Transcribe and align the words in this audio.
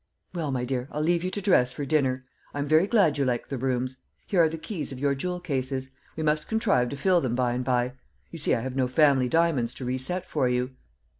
Well, 0.33 0.49
my 0.51 0.65
dear, 0.65 0.87
I'll 0.91 1.03
leave 1.03 1.23
you 1.23 1.29
to 1.29 1.43
dress 1.43 1.71
for 1.71 1.85
dinner. 1.85 2.23
I'm 2.55 2.65
very 2.65 2.87
glad 2.87 3.19
you 3.19 3.23
like 3.23 3.49
the 3.49 3.57
rooms. 3.59 3.97
Here 4.25 4.41
are 4.43 4.49
the 4.49 4.57
keys 4.57 4.91
of 4.91 4.97
your 4.97 5.13
jewel 5.13 5.39
cases; 5.39 5.91
we 6.15 6.23
must 6.23 6.47
contrive 6.47 6.89
to 6.89 6.97
fill 6.97 7.21
them 7.21 7.35
by 7.35 7.51
and 7.53 7.63
by. 7.63 7.93
You 8.31 8.39
see 8.39 8.55
I 8.55 8.61
have 8.61 8.75
no 8.75 8.87
family 8.87 9.29
diamonds 9.29 9.75
to 9.75 9.85
reset 9.85 10.25
for 10.25 10.49
you." 10.49 10.71